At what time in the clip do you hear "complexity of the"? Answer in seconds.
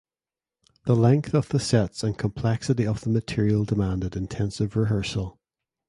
2.17-3.09